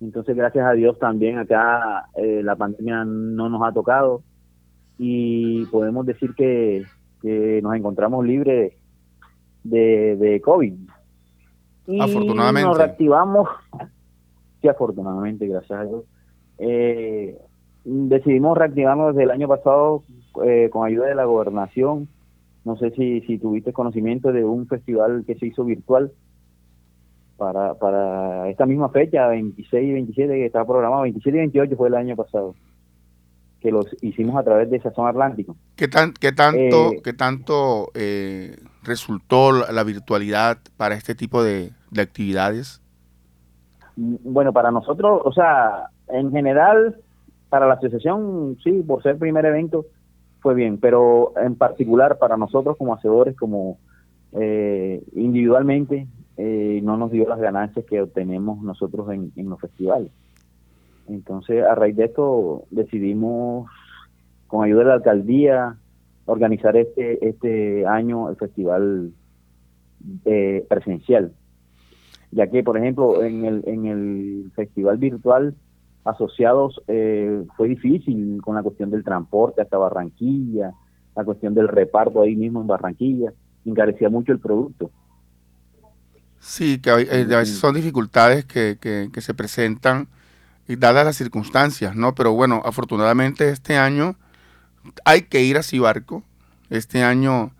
Entonces, 0.00 0.36
gracias 0.36 0.64
a 0.64 0.72
Dios 0.72 0.98
también 0.98 1.38
acá 1.38 2.06
eh, 2.14 2.40
la 2.44 2.54
pandemia 2.54 3.04
no 3.04 3.48
nos 3.48 3.62
ha 3.62 3.72
tocado 3.72 4.22
y 4.96 5.66
podemos 5.66 6.06
decir 6.06 6.34
que, 6.34 6.84
que 7.20 7.60
nos 7.62 7.74
encontramos 7.74 8.24
libres 8.24 8.74
de, 9.64 10.16
de 10.16 10.40
COVID. 10.40 10.74
Y 11.86 12.00
Afortunadamente. 12.00 12.68
Nos 12.68 12.78
reactivamos, 12.78 13.48
sí, 14.60 14.68
afortunadamente, 14.68 15.46
gracias 15.46 15.78
a 15.78 15.84
Dios. 15.84 16.04
Eh, 16.58 17.38
decidimos 17.84 18.58
reactivarnos 18.58 19.14
desde 19.14 19.24
el 19.24 19.30
año 19.30 19.48
pasado 19.48 20.02
eh, 20.44 20.68
con 20.70 20.86
ayuda 20.86 21.06
de 21.06 21.14
la 21.14 21.24
gobernación. 21.24 22.08
No 22.64 22.76
sé 22.76 22.90
si, 22.90 23.20
si 23.22 23.38
tuviste 23.38 23.72
conocimiento 23.72 24.32
de 24.32 24.44
un 24.44 24.66
festival 24.66 25.24
que 25.26 25.36
se 25.36 25.46
hizo 25.46 25.64
virtual 25.64 26.12
para, 27.36 27.74
para 27.74 28.48
esta 28.50 28.66
misma 28.66 28.90
fecha, 28.90 29.28
26 29.28 29.88
y 29.88 29.92
27, 29.92 30.34
que 30.34 30.46
estaba 30.46 30.66
programado, 30.66 31.02
27 31.02 31.36
y 31.36 31.40
28 31.40 31.76
fue 31.76 31.88
el 31.88 31.94
año 31.94 32.16
pasado, 32.16 32.54
que 33.60 33.70
los 33.70 33.86
hicimos 34.02 34.36
a 34.36 34.42
través 34.42 34.68
de 34.70 34.80
Sazón 34.80 35.06
Atlántico. 35.06 35.56
¿Qué, 35.76 35.88
tan, 35.88 36.12
qué 36.12 36.32
tanto, 36.32 36.92
Eh, 36.92 37.00
qué 37.02 37.12
tanto 37.12 37.90
eh, 37.94 38.56
resultó 38.82 39.52
la, 39.52 39.72
la 39.72 39.84
virtualidad 39.84 40.58
para 40.76 40.96
este 40.96 41.14
tipo 41.14 41.42
de, 41.42 41.70
de 41.90 42.02
actividades? 42.02 42.82
Bueno, 44.00 44.52
para 44.52 44.70
nosotros, 44.70 45.22
o 45.24 45.32
sea, 45.32 45.90
en 46.06 46.30
general, 46.30 46.94
para 47.48 47.66
la 47.66 47.74
asociación, 47.74 48.56
sí, 48.62 48.84
por 48.86 49.02
ser 49.02 49.18
primer 49.18 49.44
evento, 49.44 49.86
fue 50.38 50.54
bien, 50.54 50.78
pero 50.78 51.32
en 51.36 51.56
particular 51.56 52.16
para 52.18 52.36
nosotros 52.36 52.76
como 52.76 52.94
hacedores, 52.94 53.36
como 53.36 53.78
eh, 54.34 55.02
individualmente, 55.16 56.06
eh, 56.36 56.80
no 56.84 56.96
nos 56.96 57.10
dio 57.10 57.26
las 57.26 57.40
ganancias 57.40 57.84
que 57.86 58.00
obtenemos 58.00 58.62
nosotros 58.62 59.10
en, 59.10 59.32
en 59.34 59.50
los 59.50 59.60
festivales. 59.60 60.12
Entonces, 61.08 61.64
a 61.64 61.74
raíz 61.74 61.96
de 61.96 62.04
esto, 62.04 62.66
decidimos, 62.70 63.68
con 64.46 64.64
ayuda 64.64 64.80
de 64.80 64.84
la 64.84 64.94
alcaldía, 64.94 65.76
organizar 66.26 66.76
este, 66.76 67.26
este 67.28 67.84
año 67.84 68.30
el 68.30 68.36
festival 68.36 69.12
eh, 70.24 70.64
presencial 70.68 71.32
ya 72.30 72.48
que 72.50 72.62
por 72.62 72.76
ejemplo 72.78 73.22
en 73.22 73.44
el 73.44 73.62
en 73.66 73.86
el 73.86 74.52
festival 74.54 74.98
virtual 74.98 75.56
asociados 76.04 76.80
eh, 76.88 77.44
fue 77.56 77.68
difícil 77.68 78.40
con 78.42 78.54
la 78.56 78.62
cuestión 78.62 78.90
del 78.90 79.04
transporte 79.04 79.62
hasta 79.62 79.78
Barranquilla 79.78 80.72
la 81.16 81.24
cuestión 81.24 81.54
del 81.54 81.68
reparto 81.68 82.22
ahí 82.22 82.36
mismo 82.36 82.60
en 82.60 82.66
Barranquilla 82.68 83.32
encarecía 83.64 84.08
mucho 84.10 84.32
el 84.32 84.40
producto 84.40 84.92
Sí, 86.40 86.78
que 86.80 86.90
eh, 86.90 87.22
a 87.34 87.38
veces 87.38 87.58
son 87.58 87.74
dificultades 87.74 88.44
que, 88.44 88.78
que- 88.80 89.10
que 89.12 89.20
se 89.20 89.34
presentan 89.34 90.08
dadas 90.68 91.04
las 91.06 91.16
circunstancias, 91.16 91.96
¿no? 91.96 92.14
Pero 92.14 92.32
bueno, 92.34 92.62
afortunadamente 92.64 93.50
este 93.50 93.76
año 93.78 94.16
hay 95.04 95.22
que 95.22 95.42
ir 95.42 95.58
a 95.58 95.62
Cibarco. 95.64 96.24
Este 96.70 97.02
año 97.04 97.52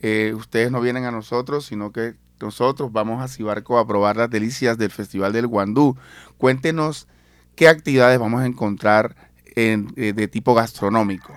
eh, 0.00 0.34
ustedes 0.36 0.70
no 0.72 0.80
vienen 0.80 1.04
a 1.04 1.12
nosotros, 1.12 1.66
sino 1.66 1.92
que 1.92 2.14
nosotros 2.42 2.92
vamos 2.92 3.22
a 3.22 3.28
Cibarco 3.28 3.78
a 3.78 3.86
probar 3.86 4.16
las 4.16 4.30
delicias 4.30 4.76
del 4.78 4.90
Festival 4.90 5.32
del 5.32 5.46
Guandú. 5.46 5.96
Cuéntenos 6.38 7.08
qué 7.56 7.68
actividades 7.68 8.18
vamos 8.18 8.40
a 8.42 8.46
encontrar 8.46 9.14
en- 9.56 9.88
eh, 9.96 10.12
de 10.12 10.28
tipo 10.28 10.54
gastronómico. 10.54 11.32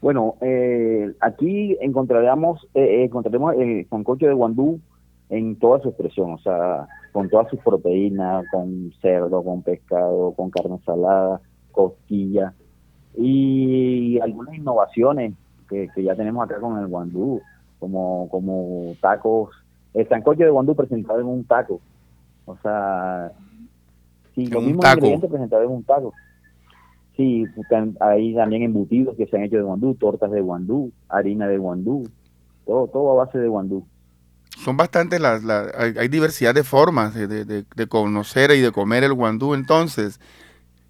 bueno 0.00 0.36
eh, 0.40 1.12
aquí 1.20 1.76
encontraremos 1.80 2.66
eh, 2.74 3.04
encontraremos 3.04 3.54
el 3.56 3.86
sancocho 3.90 4.26
de 4.26 4.32
guandú 4.32 4.80
en 5.28 5.56
toda 5.56 5.80
su 5.82 5.88
expresión 5.90 6.32
o 6.32 6.38
sea 6.38 6.86
con 7.12 7.28
todas 7.28 7.48
sus 7.50 7.60
proteínas 7.60 8.46
con 8.50 8.92
cerdo 9.02 9.42
con 9.44 9.60
pescado 9.62 10.32
con 10.32 10.48
carne 10.50 10.78
salada 10.86 11.40
costilla 11.72 12.54
y 13.16 14.18
algunas 14.20 14.54
innovaciones 14.54 15.34
que 15.68 15.88
ya 16.02 16.14
tenemos 16.16 16.44
acá 16.44 16.58
con 16.60 16.78
el 16.78 16.86
guandú, 16.88 17.40
como, 17.80 18.28
como 18.30 18.94
tacos, 19.00 19.50
el 19.94 20.08
sancocho 20.08 20.44
de 20.44 20.50
guandú 20.50 20.76
presentado 20.76 21.18
en 21.20 21.26
un 21.26 21.44
taco. 21.44 21.80
O 22.44 22.56
sea, 22.62 23.32
sí, 24.34 24.42
mismos 24.42 24.80
taco. 24.82 24.98
ingredientes 24.98 25.30
presentados 25.30 25.64
en 25.66 25.72
un 25.72 25.82
taco. 25.84 26.12
Sí, 27.16 27.44
hay 28.00 28.34
también 28.34 28.62
embutidos 28.62 29.16
que 29.16 29.26
se 29.26 29.36
han 29.36 29.42
hecho 29.44 29.56
de 29.56 29.62
guandú, 29.62 29.94
tortas 29.94 30.30
de 30.30 30.40
guandú, 30.40 30.92
harina 31.08 31.48
de 31.48 31.58
guandú, 31.58 32.08
todo, 32.64 32.86
todo 32.86 33.10
a 33.12 33.24
base 33.24 33.38
de 33.38 33.48
guandú. 33.48 33.84
Son 34.56 34.76
bastantes 34.76 35.20
las, 35.20 35.42
las- 35.42 35.72
hay, 35.76 35.94
hay 35.98 36.08
diversidad 36.08 36.54
de 36.54 36.64
formas 36.64 37.14
de, 37.14 37.26
de- 37.26 37.44
de- 37.44 37.64
de 37.74 37.86
conocer 37.88 38.50
y 38.52 38.60
de 38.60 38.72
comer 38.72 39.04
el 39.04 39.12
guandú. 39.14 39.54
Entonces, 39.54 40.20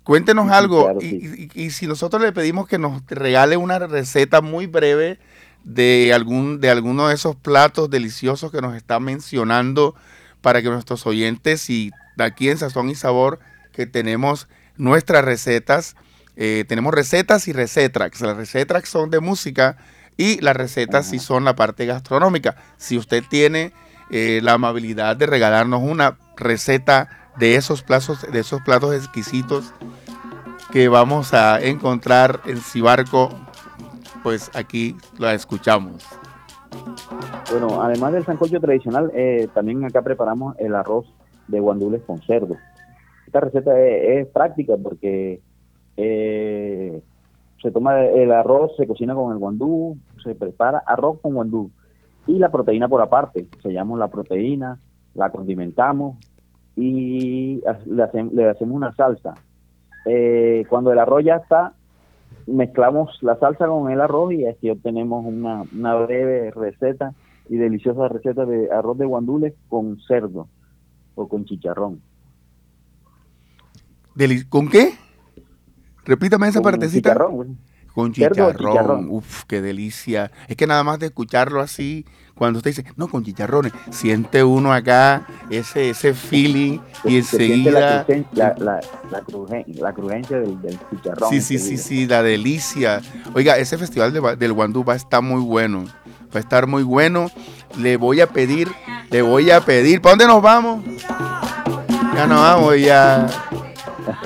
cuéntenos 0.04 0.46
Sí, 0.46 0.52
algo. 0.54 0.82
claro, 0.84 0.98
y, 1.00 1.08
sí. 1.08 1.50
y- 1.54 1.62
y 1.64 1.70
si 1.70 1.86
nosotros 1.86 2.22
le 2.22 2.32
pedimos 2.32 2.66
que 2.68 2.78
nos 2.78 3.04
regale 3.06 3.56
una 3.56 3.78
receta 3.80 4.40
muy 4.40 4.66
breve 4.66 5.18
de 5.64 6.12
algún 6.14 6.60
de 6.60 6.70
alguno 6.70 7.08
de 7.08 7.14
esos 7.14 7.36
platos 7.36 7.90
deliciosos 7.90 8.50
que 8.50 8.60
nos 8.60 8.74
está 8.74 8.98
mencionando 9.00 9.94
para 10.40 10.62
que 10.62 10.68
nuestros 10.68 11.06
oyentes 11.06 11.68
y 11.70 11.90
de 12.16 12.24
aquí 12.24 12.48
en 12.48 12.58
Sazón 12.58 12.90
y 12.90 12.94
Sabor 12.94 13.40
que 13.72 13.86
tenemos 13.86 14.48
nuestras 14.76 15.24
recetas, 15.24 15.96
eh, 16.36 16.64
tenemos 16.66 16.94
recetas 16.94 17.46
y 17.48 17.52
recetrax. 17.52 18.20
Las 18.20 18.36
recetrax 18.36 18.88
son 18.88 19.10
de 19.10 19.20
música 19.20 19.76
y 20.16 20.40
las 20.40 20.56
recetas 20.56 21.06
sí 21.08 21.18
son 21.18 21.44
la 21.44 21.54
parte 21.54 21.86
gastronómica. 21.86 22.56
Si 22.78 22.98
usted 22.98 23.22
tiene 23.28 23.72
eh, 24.10 24.40
la 24.42 24.54
amabilidad 24.54 25.16
de 25.16 25.26
regalarnos 25.26 25.82
una 25.82 26.18
receta 26.36 27.30
de 27.38 27.56
esos 27.56 27.82
platos, 27.82 28.26
de 28.30 28.40
esos 28.40 28.60
platos 28.62 28.94
exquisitos 28.94 29.72
que 30.72 30.88
vamos 30.88 31.34
a 31.34 31.60
encontrar 31.60 32.40
en 32.46 32.60
Cibarco, 32.60 33.38
pues 34.22 34.50
aquí 34.54 34.96
la 35.18 35.34
escuchamos. 35.34 36.06
Bueno, 37.50 37.82
además 37.82 38.12
del 38.12 38.24
sancocho 38.24 38.60
tradicional, 38.60 39.10
eh, 39.14 39.48
también 39.54 39.84
acá 39.84 40.02
preparamos 40.02 40.56
el 40.58 40.74
arroz 40.74 41.06
de 41.48 41.60
guandules 41.60 42.02
con 42.02 42.20
cerdo. 42.22 42.56
Esta 43.26 43.40
receta 43.40 43.78
es, 43.78 44.26
práctica 44.28 44.74
porque 44.82 45.40
eh, 45.96 47.02
se 47.62 47.70
toma 47.70 48.04
el 48.04 48.32
arroz, 48.32 48.72
se 48.76 48.86
cocina 48.86 49.14
con 49.14 49.32
el 49.32 49.38
guandú, 49.38 49.98
se 50.22 50.34
prepara 50.34 50.82
arroz 50.86 51.20
con 51.20 51.34
guandú 51.34 51.70
y 52.26 52.38
la 52.38 52.50
proteína 52.50 52.88
por 52.88 53.02
aparte. 53.02 53.46
Sellamos 53.62 53.98
la 53.98 54.08
proteína, 54.08 54.78
la 55.14 55.30
condimentamos 55.30 56.16
y 56.76 57.62
le 57.86 58.48
hacemos 58.48 58.76
una 58.76 58.92
salsa. 58.94 59.34
Eh, 60.06 60.64
cuando 60.68 60.92
el 60.92 60.98
arroz 60.98 61.24
ya 61.24 61.36
está, 61.36 61.74
mezclamos 62.46 63.18
la 63.22 63.38
salsa 63.38 63.66
con 63.66 63.90
el 63.90 64.00
arroz 64.00 64.32
y 64.32 64.46
así 64.46 64.70
obtenemos 64.70 65.24
una, 65.24 65.62
una 65.76 65.94
breve 65.96 66.50
receta 66.50 67.12
y 67.48 67.56
deliciosa 67.56 68.08
receta 68.08 68.44
de 68.46 68.70
arroz 68.72 68.98
de 68.98 69.06
guandules 69.06 69.54
con 69.68 69.98
cerdo 70.06 70.48
o 71.14 71.28
con 71.28 71.44
chicharrón. 71.44 72.00
Deli- 74.14 74.48
¿Con 74.48 74.68
qué? 74.68 74.92
Repítame 76.04 76.48
esa 76.48 76.60
Con 76.60 76.70
partecita. 76.72 77.10
chicharrón. 77.10 77.58
Con 77.94 78.14
Cerdo 78.14 78.34
chicharrón. 78.34 78.72
chicharrón. 78.72 79.08
Uf, 79.10 79.44
qué 79.44 79.60
delicia. 79.60 80.30
Es 80.48 80.56
que 80.56 80.66
nada 80.66 80.84
más 80.84 80.98
de 80.98 81.06
escucharlo 81.06 81.60
así, 81.60 82.04
cuando 82.40 82.56
usted 82.56 82.70
dice, 82.70 82.84
no, 82.96 83.06
con 83.06 83.22
chicharrones, 83.22 83.74
siente 83.90 84.42
uno 84.42 84.72
acá 84.72 85.26
ese, 85.50 85.90
ese 85.90 86.14
feeling 86.14 86.78
y 87.04 87.18
enseguida... 87.18 88.06
la, 88.32 88.54
la, 88.56 88.80
la, 89.10 89.20
crujen- 89.20 89.66
la 89.74 89.92
crujencia 89.92 90.38
del, 90.40 90.58
del 90.62 90.78
chicharrón. 90.90 91.28
Sí, 91.28 91.42
sí, 91.42 91.58
sí, 91.58 91.76
sí, 91.76 92.06
la 92.06 92.22
delicia. 92.22 93.02
Oiga, 93.34 93.58
ese 93.58 93.76
festival 93.76 94.14
de 94.14 94.36
del 94.36 94.54
Guandú 94.54 94.82
va 94.82 94.94
a 94.94 94.96
estar 94.96 95.20
muy 95.22 95.42
bueno. 95.42 95.84
Va 96.34 96.36
a 96.36 96.38
estar 96.38 96.66
muy 96.66 96.82
bueno. 96.82 97.30
Le 97.78 97.98
voy 97.98 98.22
a 98.22 98.26
pedir, 98.26 98.72
le 99.10 99.20
voy 99.20 99.50
a 99.50 99.60
pedir. 99.60 100.00
¿Para 100.00 100.12
dónde 100.12 100.26
nos 100.26 100.40
vamos? 100.40 100.82
Ya 102.14 102.26
nos 102.26 102.40
vamos, 102.40 102.80
ya. 102.80 103.26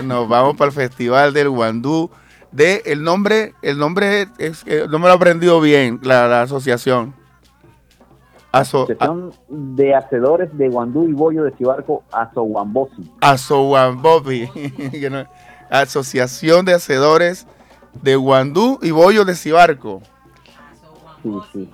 Nos 0.05 0.29
vamos 0.29 0.57
para 0.57 0.69
el 0.69 0.75
festival 0.75 1.33
del 1.35 1.49
Guandú. 1.49 2.11
de 2.53 2.81
el 2.87 3.03
nombre, 3.03 3.55
el 3.62 3.77
nombre 3.77 4.29
es 4.39 4.62
que 4.62 4.87
no 4.89 5.01
me 5.01 5.07
lo 5.07 5.15
he 5.15 5.17
aprendido 5.17 5.61
bien, 5.61 5.99
la, 6.03 6.29
la 6.29 6.43
asociación. 6.43 7.12
Aso, 8.61 8.82
Asociación 8.82 9.32
de 9.48 9.94
Hacedores 9.94 10.57
de 10.57 10.68
Guandú 10.68 11.09
y 11.09 11.12
Bollo 11.12 11.44
de 11.44 11.50
Cibarco, 11.52 12.02
que 14.92 15.11
no- 15.11 15.26
Asociación 15.70 16.64
de 16.64 16.74
Hacedores 16.74 17.46
de 18.02 18.16
Guandú 18.16 18.78
y 18.82 18.90
Bollo 18.90 19.24
de 19.24 19.34
Cibarco. 19.34 20.02
Sí, 21.22 21.30
sí. 21.52 21.70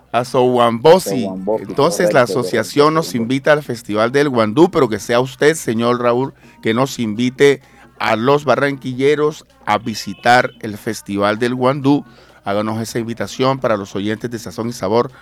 Entonces 1.69 2.13
la 2.13 2.21
correcto, 2.21 2.41
asociación 2.41 2.95
nos 2.95 3.15
invita 3.17 3.53
al 3.53 3.63
Festival 3.65 4.13
del 4.13 4.29
Guandú, 4.29 4.71
pero 4.71 4.89
que 4.89 5.01
sea 5.01 5.19
usted, 5.21 5.55
señor 5.55 6.01
Raúl, 6.01 6.35
que 6.63 6.73
nos 6.73 6.99
invite 7.01 7.61
a 7.99 8.15
los 8.17 8.45
barranquilleros 8.45 9.45
a 9.67 9.79
visitar 9.79 10.53
el 10.61 10.79
Festival 10.79 11.39
del 11.39 11.55
Guandú. 11.57 12.05
Háganos 12.51 12.81
esa 12.81 12.99
invitación 12.99 13.61
para 13.61 13.77
los 13.77 13.95
oyentes 13.95 14.29
de 14.29 14.37
Sazón 14.37 14.69
y 14.69 14.73
Sabor 14.73 15.13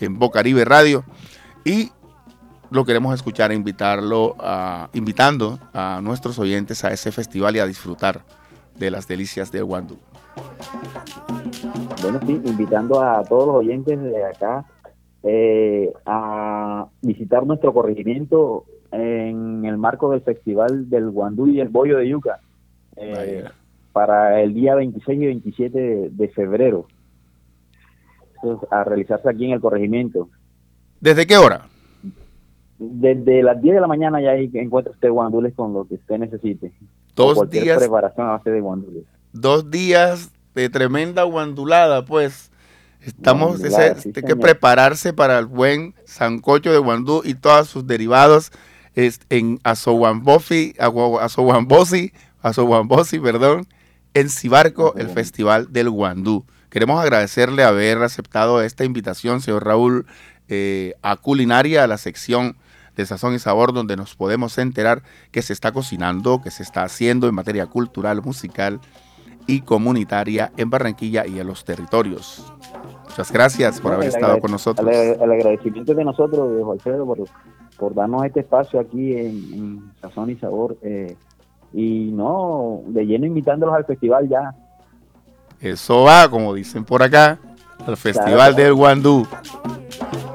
en 0.00 0.18
Bocaribe 0.18 0.64
Radio. 0.64 1.04
Y 1.62 1.90
lo 2.70 2.86
queremos 2.86 3.14
escuchar, 3.14 3.52
e 3.52 3.54
invitarlo 3.54 4.34
a, 4.38 4.88
invitando 4.94 5.58
a 5.74 6.00
nuestros 6.02 6.38
oyentes 6.38 6.86
a 6.86 6.88
ese 6.90 7.12
festival 7.12 7.56
y 7.56 7.58
a 7.58 7.66
disfrutar 7.66 8.22
de 8.78 8.90
las 8.90 9.06
delicias 9.06 9.52
del 9.52 9.64
Guandú. 9.64 9.98
Bueno, 12.00 12.20
sí, 12.26 12.40
invitando 12.42 13.02
a 13.02 13.22
todos 13.22 13.48
los 13.48 13.56
oyentes 13.56 14.00
de 14.02 14.24
acá 14.24 14.64
eh, 15.24 15.92
a 16.06 16.86
visitar 17.02 17.44
nuestro 17.44 17.74
corregimiento 17.74 18.64
en 18.92 19.66
el 19.66 19.76
marco 19.76 20.10
del 20.10 20.22
Festival 20.22 20.88
del 20.88 21.10
Guandú 21.10 21.48
y 21.48 21.60
el 21.60 21.68
Bollo 21.68 21.98
de 21.98 22.08
Yuca 22.08 22.40
eh. 22.96 23.44
Para 23.98 24.40
el 24.40 24.54
día 24.54 24.76
26 24.76 25.20
y 25.20 25.26
27 25.26 25.76
de, 25.76 26.08
de 26.10 26.28
febrero. 26.28 26.86
A 28.70 28.84
realizarse 28.84 29.28
aquí 29.28 29.46
en 29.46 29.50
el 29.54 29.60
corregimiento. 29.60 30.28
¿Desde 31.00 31.26
qué 31.26 31.36
hora? 31.36 31.66
Desde 32.78 33.42
las 33.42 33.60
10 33.60 33.74
de 33.74 33.80
la 33.80 33.88
mañana 33.88 34.20
ya 34.22 34.30
ahí 34.30 34.48
encuentra 34.54 34.92
usted 34.92 35.10
guandules 35.10 35.52
con 35.56 35.72
lo 35.72 35.84
que 35.88 35.96
usted 35.96 36.16
necesite. 36.18 36.70
Dos 37.16 37.34
cualquier 37.34 37.64
días 37.64 37.78
preparación 37.78 38.28
a 38.28 38.30
base 38.30 38.50
de 38.52 38.60
guandules. 38.60 39.02
dos 39.32 39.68
días 39.68 40.30
de 40.54 40.70
tremenda 40.70 41.24
guandulada, 41.24 42.04
pues. 42.04 42.52
Estamos, 43.00 43.58
Guandulada, 43.58 43.86
ese- 43.86 44.00
sí, 44.02 44.12
hay 44.14 44.22
que 44.22 44.36
prepararse 44.36 45.12
para 45.12 45.38
el 45.40 45.46
buen 45.46 45.94
sancocho 46.04 46.70
de 46.70 46.78
guandú 46.78 47.22
y 47.24 47.34
todos 47.34 47.66
sus 47.68 47.84
derivados 47.86 48.52
es, 48.94 49.20
en 49.30 49.58
Azohuambosi, 49.64 50.74
Azohuambosi, 52.42 53.18
perdón, 53.20 53.66
en 54.14 54.28
Cibarco, 54.28 54.94
el 54.96 55.08
Festival 55.08 55.72
del 55.72 55.90
Guandú. 55.90 56.44
Queremos 56.70 57.00
agradecerle 57.00 57.64
haber 57.64 57.98
aceptado 58.02 58.62
esta 58.62 58.84
invitación, 58.84 59.40
señor 59.40 59.64
Raúl, 59.64 60.06
eh, 60.48 60.94
a 61.02 61.16
Culinaria, 61.16 61.84
a 61.84 61.86
la 61.86 61.98
sección 61.98 62.56
de 62.96 63.06
Sazón 63.06 63.34
y 63.34 63.38
Sabor, 63.38 63.72
donde 63.72 63.96
nos 63.96 64.16
podemos 64.16 64.58
enterar 64.58 65.02
que 65.30 65.40
se 65.42 65.52
está 65.52 65.72
cocinando, 65.72 66.42
que 66.42 66.50
se 66.50 66.62
está 66.62 66.82
haciendo 66.82 67.28
en 67.28 67.34
materia 67.34 67.66
cultural, 67.66 68.22
musical 68.22 68.80
y 69.46 69.60
comunitaria 69.60 70.52
en 70.56 70.68
Barranquilla 70.68 71.26
y 71.26 71.38
en 71.38 71.46
los 71.46 71.64
territorios. 71.64 72.52
Muchas 73.04 73.32
gracias 73.32 73.80
por 73.80 73.94
haber 73.94 74.08
el 74.08 74.14
estado 74.14 74.40
con 74.40 74.50
nosotros. 74.50 74.86
El, 74.86 75.20
el 75.22 75.32
agradecimiento 75.32 75.94
de 75.94 76.04
nosotros, 76.04 76.56
de 76.56 76.62
José 76.62 76.90
Alfredo, 76.90 77.06
por, 77.06 77.18
por 77.78 77.94
darnos 77.94 78.24
este 78.24 78.40
espacio 78.40 78.78
aquí 78.80 79.14
en, 79.14 79.26
en 79.54 79.92
Sazón 80.00 80.30
y 80.30 80.36
Sabor. 80.36 80.76
eh, 80.82 81.16
y 81.72 82.10
no, 82.12 82.80
de 82.86 83.06
lleno 83.06 83.26
invitándolos 83.26 83.74
al 83.74 83.84
festival 83.84 84.28
ya. 84.28 84.54
Eso 85.60 86.02
va, 86.02 86.28
como 86.30 86.54
dicen 86.54 86.84
por 86.84 87.02
acá, 87.02 87.38
al 87.86 87.96
Festival 87.96 88.32
Claro. 88.34 88.54
del 88.54 88.74
Guandú. 88.74 89.26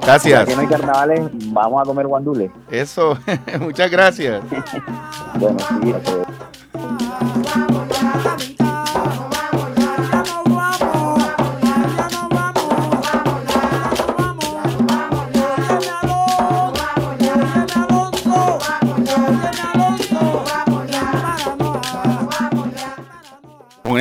Gracias. 0.02 0.44
que 0.46 0.54
no 0.54 0.60
hay 0.60 0.66
carnavales, 0.66 1.30
vamos 1.52 1.80
a 1.80 1.84
comer 1.86 2.06
guandules. 2.06 2.50
Eso, 2.70 3.16
muchas 3.60 3.90
gracias. 3.90 4.42
Bueno, 5.38 5.58
sí, 5.58 5.92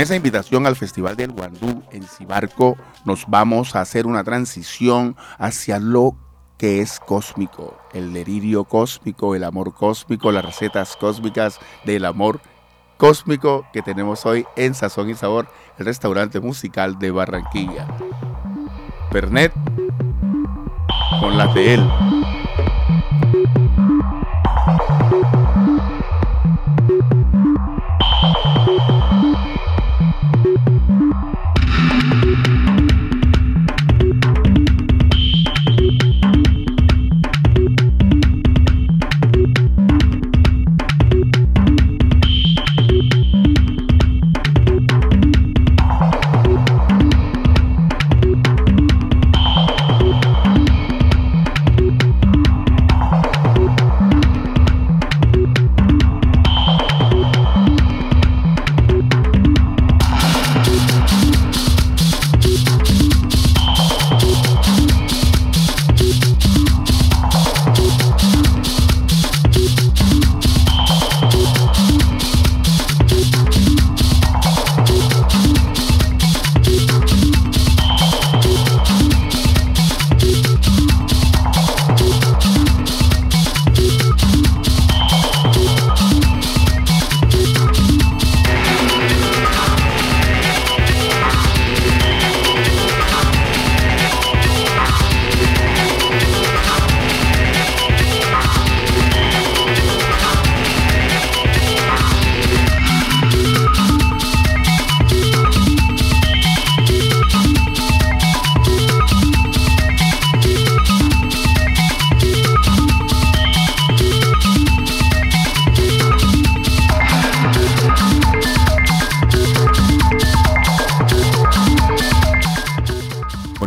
esa 0.04 0.16
invitación 0.18 0.68
al 0.68 0.76
Festival 0.76 1.16
del 1.16 1.32
Guandú 1.32 1.82
en 1.91 2.04
Cibarco, 2.04 2.76
nos 3.06 3.26
vamos 3.28 3.74
a 3.74 3.82
hacer 3.82 4.06
una 4.06 4.24
transición 4.24 5.16
hacia 5.38 5.80
lo 5.80 6.18
que 6.58 6.82
es 6.82 6.99
cósmico, 6.99 7.78
el 7.93 8.12
delirio 8.12 8.66
cósmico, 8.66 9.34
el 9.34 9.45
amor 9.45 9.74
cósmico, 9.74 10.32
las 10.34 10.43
recetas 10.43 10.97
cósmicas 10.97 11.60
del 11.86 12.04
amor 12.04 12.41
cósmico 12.97 13.66
que 13.72 13.82
tenemos 13.82 14.26
hoy 14.26 14.45
en 14.58 14.74
Sazón 14.74 15.10
y 15.10 15.16
Sabor, 15.16 15.47
el 15.78 15.86
restaurante 15.86 16.41
musical 16.41 16.99
de 16.99 17.12
Barranquilla. 17.12 17.88
Pernet 19.10 19.54
con 21.22 21.38
la 21.38 21.47
de 21.54 21.76
él. 21.76 22.12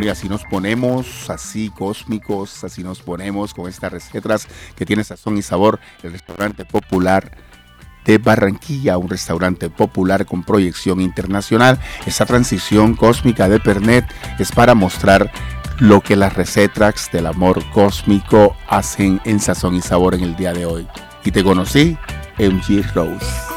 Y 0.07 0.09
así 0.09 0.29
nos 0.29 0.45
ponemos, 0.45 1.29
así 1.31 1.69
cósmicos, 1.69 2.63
así 2.63 2.85
nos 2.85 3.01
ponemos 3.01 3.53
con 3.53 3.69
estas 3.69 3.93
recetas 3.93 4.47
que 4.77 4.87
tiene 4.87 5.03
sazón 5.03 5.37
y 5.37 5.43
sabor, 5.43 5.81
el 6.05 6.13
restaurante 6.13 6.65
popular 6.65 7.37
de 8.05 8.19
Barranquilla, 8.19 8.99
un 8.99 9.09
restaurante 9.09 9.69
popular 9.69 10.25
con 10.25 10.45
proyección 10.45 11.01
internacional. 11.01 11.81
Esa 12.07 12.25
transición 12.25 12.95
cósmica 12.95 13.49
de 13.49 13.59
Pernet 13.59 14.05
es 14.39 14.53
para 14.53 14.77
mostrar 14.77 15.33
lo 15.81 16.01
que 16.01 16.15
las 16.15 16.35
recetas 16.35 17.11
del 17.11 17.27
amor 17.27 17.69
cósmico 17.73 18.57
hacen 18.69 19.21
en 19.25 19.41
sazón 19.41 19.75
y 19.75 19.83
sabor 19.83 20.15
en 20.15 20.23
el 20.23 20.37
día 20.37 20.53
de 20.53 20.67
hoy. 20.67 20.87
Y 21.25 21.33
te 21.33 21.43
conocí, 21.43 21.99
MG 22.39 22.95
Rose. 22.95 23.56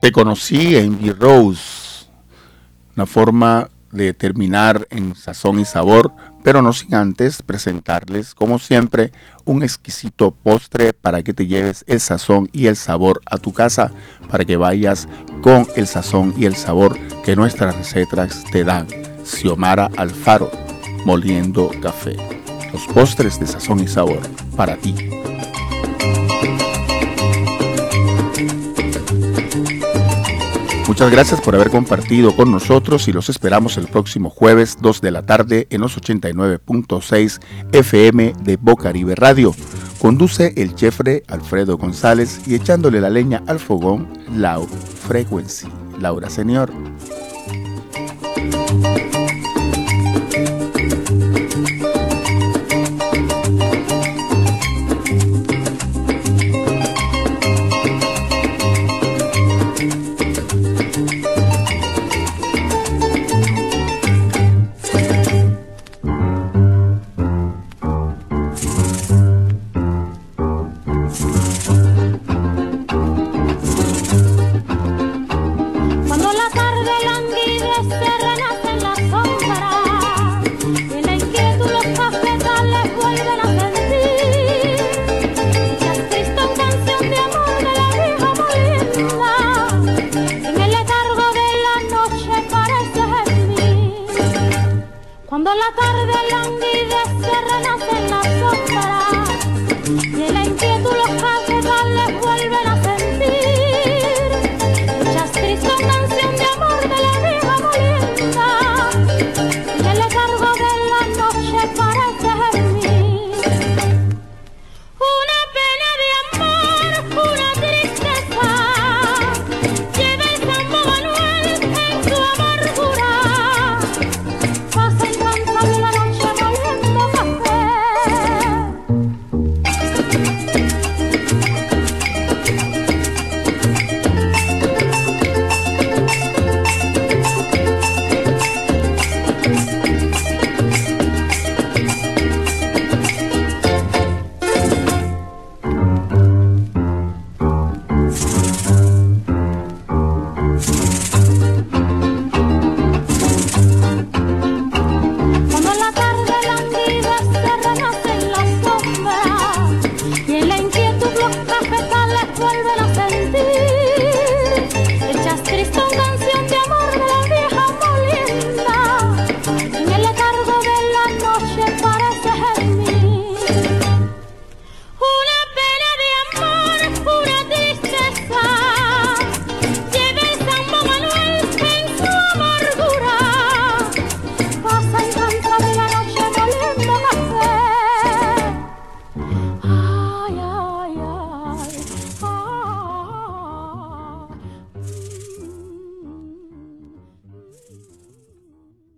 Te 0.00 0.12
conocí 0.12 0.76
en 0.76 1.00
B-Rose, 1.02 2.06
una 2.94 3.04
forma 3.04 3.68
de 3.90 4.14
terminar 4.14 4.86
en 4.90 5.16
sazón 5.16 5.58
y 5.58 5.64
sabor, 5.64 6.12
pero 6.44 6.62
no 6.62 6.72
sin 6.72 6.94
antes 6.94 7.42
presentarles, 7.42 8.32
como 8.32 8.60
siempre, 8.60 9.10
un 9.44 9.64
exquisito 9.64 10.30
postre 10.30 10.92
para 10.92 11.24
que 11.24 11.34
te 11.34 11.48
lleves 11.48 11.84
el 11.88 11.98
sazón 11.98 12.48
y 12.52 12.66
el 12.68 12.76
sabor 12.76 13.20
a 13.26 13.38
tu 13.38 13.52
casa, 13.52 13.90
para 14.30 14.44
que 14.44 14.56
vayas 14.56 15.08
con 15.42 15.66
el 15.74 15.88
sazón 15.88 16.32
y 16.36 16.44
el 16.44 16.54
sabor 16.54 16.96
que 17.24 17.34
nuestras 17.34 17.76
recetas 17.76 18.44
te 18.52 18.62
dan. 18.62 18.86
Xiomara 19.24 19.90
Alfaro, 19.96 20.50
moliendo 21.04 21.70
café. 21.82 22.16
Los 22.72 22.86
postres 22.86 23.40
de 23.40 23.48
sazón 23.48 23.80
y 23.80 23.88
sabor 23.88 24.20
para 24.56 24.76
ti. 24.76 24.94
Muchas 30.98 31.12
gracias 31.12 31.40
por 31.40 31.54
haber 31.54 31.70
compartido 31.70 32.34
con 32.34 32.50
nosotros 32.50 33.06
y 33.06 33.12
los 33.12 33.28
esperamos 33.28 33.76
el 33.76 33.86
próximo 33.86 34.30
jueves 34.30 34.78
2 34.80 35.00
de 35.00 35.12
la 35.12 35.22
tarde 35.22 35.68
en 35.70 35.80
los 35.80 35.96
89.6 35.96 37.40
FM 37.70 38.32
de 38.42 38.56
Bocaribe 38.56 39.14
Radio. 39.14 39.54
Conduce 40.00 40.54
el 40.56 40.76
jefre 40.76 41.22
Alfredo 41.28 41.78
González 41.78 42.40
y 42.48 42.56
echándole 42.56 43.00
la 43.00 43.10
leña 43.10 43.44
al 43.46 43.60
fogón, 43.60 44.08
Lau 44.34 44.66
Frequency. 44.66 45.68
Laura 46.00 46.28
Señor. 46.30 46.72